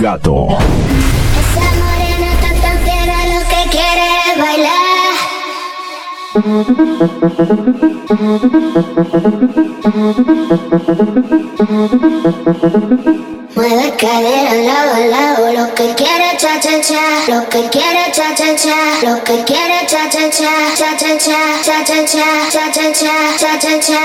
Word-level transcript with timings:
Gato. 0.00 0.48
Esa 1.40 1.66
morena 1.76 2.32
tan 2.40 2.56
lo 3.32 3.40
que 3.50 3.60
quiere 3.70 4.10
bailar. 4.40 5.16
Lo 15.52 15.66
que 15.74 15.88
quiere 15.96 16.28
cha 16.38 16.54
cha 16.58 16.80
cha, 16.80 17.04
cha 17.26 17.44
cha 17.50 17.68
cha, 17.70 17.98
cha 18.16 18.38
cha 18.40 18.56
cha, 18.56 20.48
cha 20.76 20.90
cha 20.96 21.14
cha, 21.20 21.44
cha 21.60 21.84
cha 21.84 21.98
cha, 22.06 22.28
cha 22.50 22.64
cha 22.72 22.86
cha, 22.92 23.14
cha 23.38 23.52
cha 23.58 23.74
cha. 23.80 24.04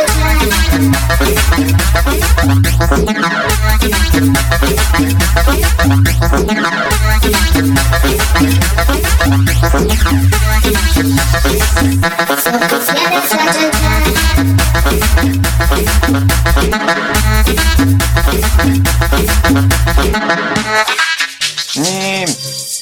Eh, 21.83 22.25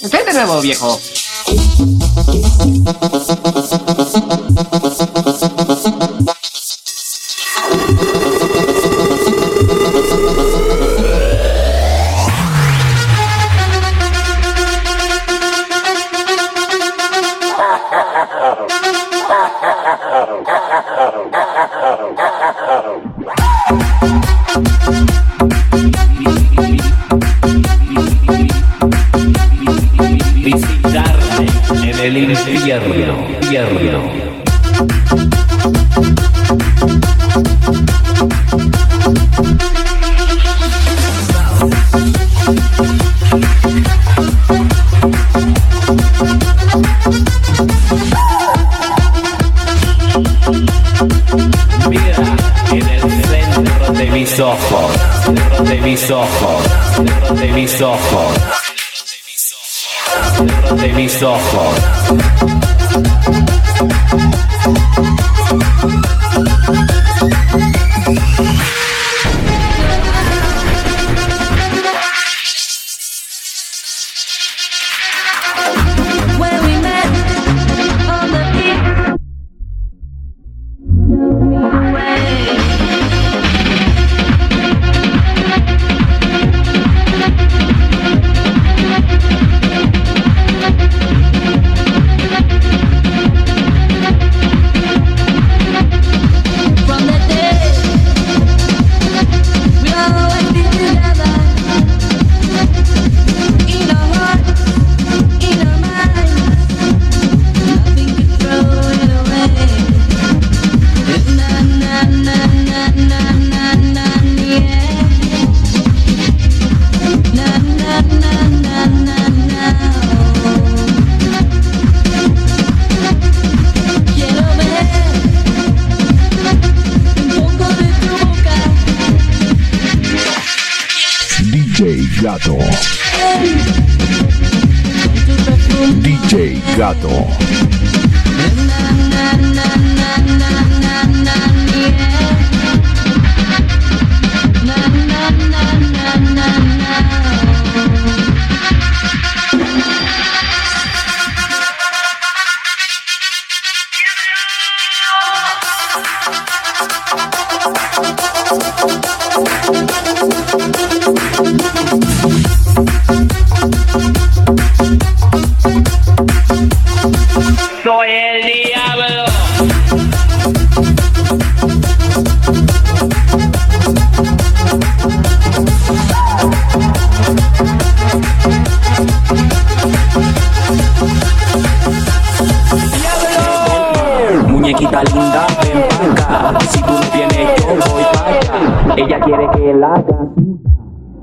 ¿Qué 0.09 0.23
de 0.23 0.33
nuevo, 0.33 0.61
viejo? 0.61 0.99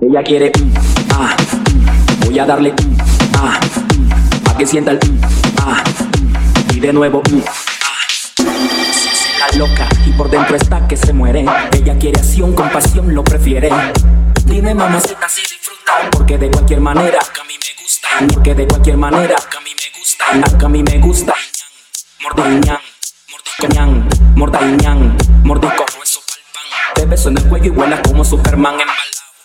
Ella 0.00 0.22
quiere 0.22 0.52
ah, 1.14 1.36
voy 2.24 2.38
a 2.38 2.46
darle 2.46 2.74
ah, 3.38 3.58
a 4.50 4.56
que 4.56 4.66
sienta 4.66 4.92
el 4.92 5.00
ah, 5.62 5.82
y 6.74 6.80
de 6.80 6.92
nuevo 6.92 7.18
uh, 7.18 7.42
ah. 7.84 8.44
la 9.40 9.58
loca 9.58 9.88
y 10.06 10.12
por 10.12 10.30
dentro 10.30 10.56
está 10.56 10.86
que 10.86 10.96
se 10.96 11.12
muere. 11.12 11.44
Ella 11.72 11.98
quiere 11.98 12.18
acción, 12.18 12.52
compasión, 12.52 13.14
lo 13.14 13.24
prefiere. 13.24 13.70
Dime 14.44 14.74
mamacita 14.74 15.28
si 15.28 15.42
disfruta, 15.42 16.10
porque 16.10 16.38
de 16.38 16.50
cualquier 16.50 16.80
manera 16.80 17.18
a 17.18 17.44
mí 17.44 17.54
me 17.54 17.82
gusta, 17.82 18.08
porque 18.34 18.54
de 18.54 18.66
cualquier 18.66 18.96
manera 18.96 19.36
a 19.36 19.60
mí 19.60 19.70
me 19.70 19.98
gusta, 19.98 20.64
a 20.64 20.68
mí 20.68 20.82
me 20.82 20.98
gusta. 20.98 21.34
Mordiñán, 22.22 22.78
mordiñán, 23.30 24.08
mordiñán, 24.34 25.16
mordico 25.44 25.84
te 26.94 27.04
beso 27.06 27.28
en 27.28 27.38
el 27.38 27.44
cuello 27.44 27.66
y 27.66 27.70
vuelas 27.70 28.00
como 28.00 28.24
Superman 28.24 28.74
en 28.74 28.86
balado. 28.86 29.02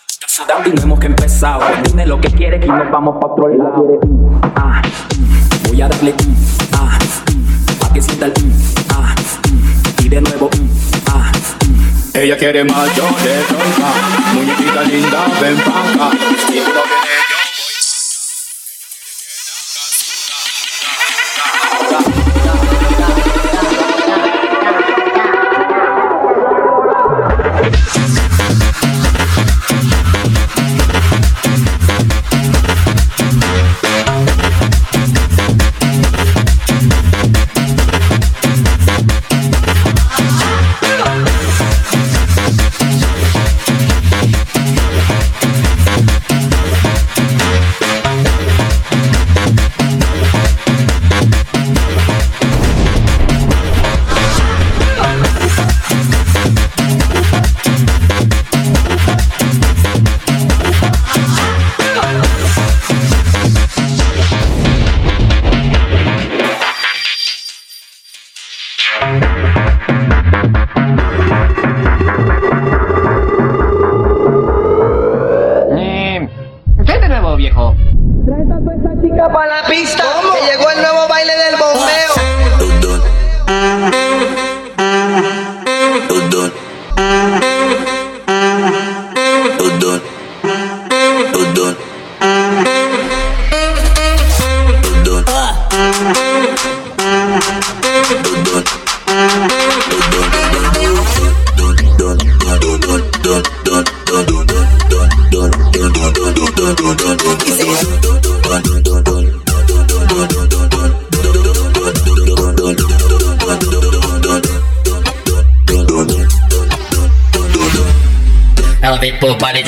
Está 0.08 0.28
sudando 0.28 0.68
y 0.68 0.72
no 0.72 0.82
hemos 0.82 1.00
que 1.00 1.06
empezado. 1.06 1.62
Dime 1.84 2.06
lo 2.06 2.20
que 2.20 2.30
quieres 2.30 2.60
que 2.60 2.66
nos 2.66 2.90
vamos 2.90 3.16
pa' 3.20 3.28
otro 3.28 3.48
lado. 3.48 4.00
Ah, 4.56 4.82
mm. 5.18 5.68
Voy 5.68 5.82
a 5.82 5.88
darle 5.88 6.12
mm, 6.12 6.74
ah, 6.74 6.98
mm, 6.98 7.78
pa' 7.78 7.92
que 7.92 8.02
sienta 8.02 8.26
el 8.26 8.32
ah, 8.90 9.14
mm. 9.50 10.04
y 10.04 10.08
de 10.08 10.20
nuevo 10.20 10.50
ah, 11.10 11.32
mm. 11.66 12.18
ella 12.18 12.36
quiere 12.36 12.64
más, 12.64 12.96
yo 12.96 13.04
le. 13.24 14.34
Muñequita 14.34 14.82
linda, 14.82 15.26
ven 15.40 15.56
pa' 15.56 16.10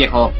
viejo? 0.00 0.32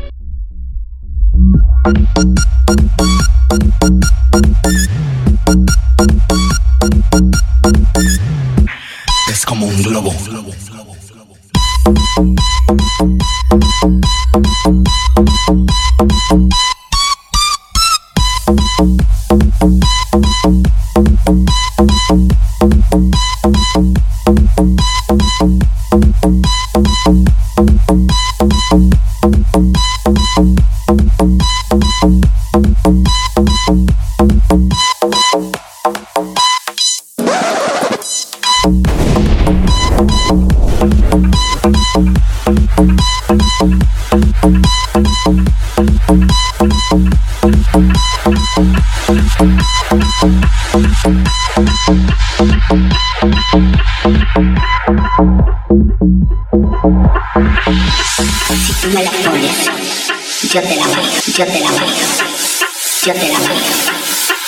yo 63.06 63.14
te 63.14 63.28
la 63.28 63.38
mando. 63.38 63.54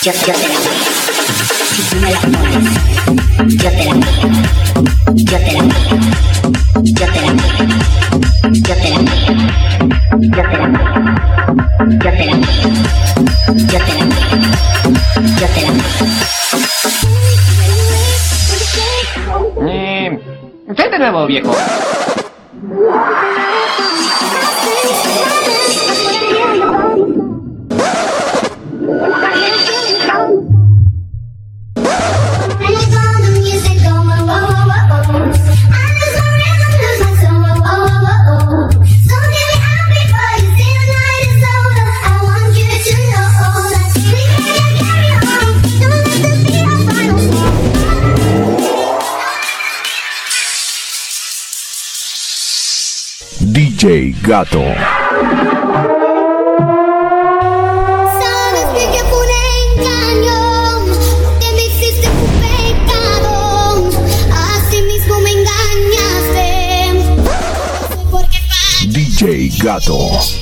Yo, 0.02 0.12
yo 0.12 0.20
te 0.20 0.32
la 0.32 0.34
mando. 0.34 0.70
Si 1.74 1.82
tú 1.88 1.96
me 1.96 2.10
la 2.10 2.20
pones, 2.20 2.36
yo 3.56 3.70
te 3.70 3.84
la 3.84 3.94
mando. 3.94 4.10
Yo 5.14 5.38
te 5.38 5.52
la 5.52 5.62
mando. 5.62 5.78
Yo 6.82 7.06
te 7.06 7.22
la 7.22 7.32
mando. 7.32 7.54
Yo 8.52 8.76
te 8.76 8.90
la 8.90 8.96
mando. 8.98 9.20
Yo 10.20 10.42
te 10.42 10.58
la 10.58 10.68
mando. 10.68 10.90
Yo 11.98 12.10
te 12.10 12.10
la 12.10 12.10
mando. 12.10 12.10
Yo 12.10 12.10
te 12.10 12.26
la 12.26 12.34
mando. 12.34 14.16
Yo 15.38 15.48
te 15.48 15.60
la 15.62 15.70
mando. 15.70 16.02
Eh, 19.64 20.20
usted 20.68 20.90
de 20.90 20.98
nuevo, 20.98 21.26
viejo. 21.26 21.56
Por 68.08 68.24
qué 68.28 68.38
DJ 68.86 69.50
Gato. 69.60 70.41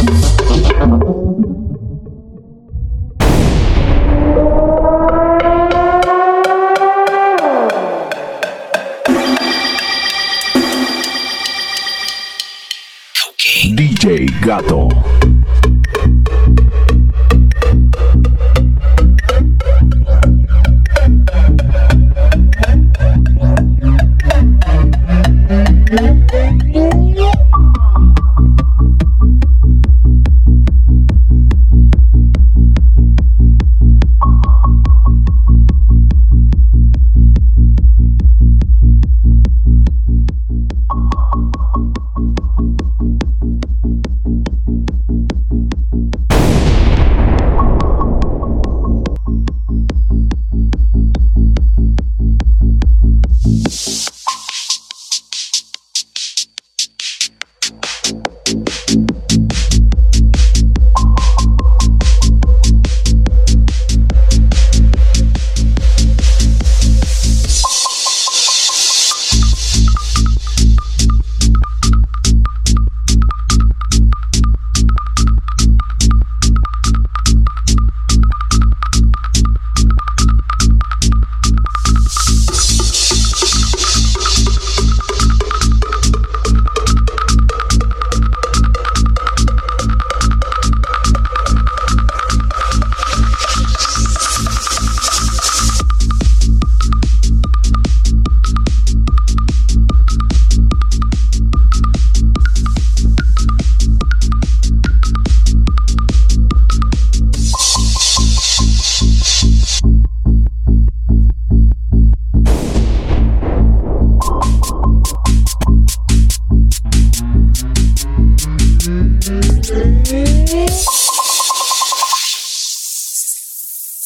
Thank 0.00 0.39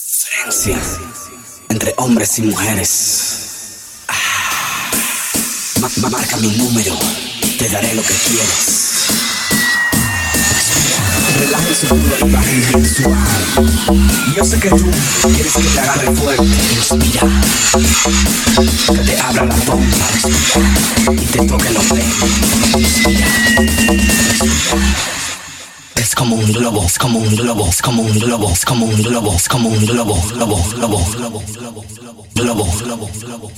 Diferencia 0.04 0.78
entre 1.71 1.95
hombres 1.97 2.38
y 2.38 2.43
mujeres. 2.43 4.04
Ah, 4.09 4.90
marca 6.11 6.37
mi 6.37 6.49
número, 6.59 6.95
te 7.59 7.71
daré 7.71 7.95
lo 7.95 8.02
que 8.02 8.12
quieras 8.12 8.84
relaje 11.38 11.75
su 11.75 11.88
culo 11.88 12.03
y 12.21 12.31
baje 12.33 12.62
el 12.75 12.88
suave. 12.88 13.19
Yo 14.37 14.45
sé 14.45 14.61
que 14.61 14.69
tú 14.71 14.91
quieres 15.35 15.53
que 15.53 15.62
te 15.62 15.81
agarre 15.81 16.17
fuerte, 16.17 16.45
respira. 16.76 17.23
Que 18.87 18.99
te 18.99 19.21
abra 19.21 19.45
la 19.47 19.57
pompa, 19.57 20.07
respira. 20.12 20.71
Y 21.12 21.26
te 21.26 21.47
toque 21.47 21.71
los 21.71 21.88
dedos, 21.88 22.31
respira. 22.73 23.26
Es 25.97 26.14
como 26.14 26.37
un 26.37 26.53
globo, 26.53 26.85
es 26.87 26.99
como 26.99 27.19
un 27.19 27.37
globo, 27.37 27.69
es 27.69 27.83
como 27.83 28.03
un 28.03 28.19
globo, 28.19 28.50
es 28.53 28.64
como 28.64 28.87
un 28.87 29.03
globo, 29.03 29.35
es 29.37 29.49
como 29.49 29.69
un 29.69 29.87
globo, 29.87 30.23
globo, 30.35 30.64
globo, 30.75 31.05
globo, 31.17 31.43
globo, 31.55 31.85
globo, 32.35 32.67
globo, 32.83 33.11
globo, 33.23 33.50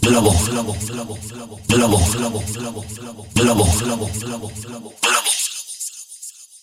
globo, 0.00 0.34
globo, 0.50 0.76
globo, 1.68 2.04
globo, 2.08 2.42
globo, 2.54 2.84
globo, 3.34 3.66
globo, 3.80 4.10
globo, 4.20 4.50
globo. 4.60 5.43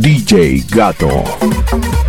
DJ 0.00 0.64
Gato. 0.70 2.03